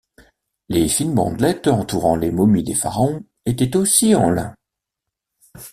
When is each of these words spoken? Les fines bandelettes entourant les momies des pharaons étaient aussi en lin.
Les 0.67 0.87
fines 0.87 1.13
bandelettes 1.13 1.67
entourant 1.67 2.15
les 2.15 2.31
momies 2.31 2.63
des 2.63 2.73
pharaons 2.73 3.23
étaient 3.45 3.77
aussi 3.77 4.15
en 4.15 4.31
lin. 4.31 4.55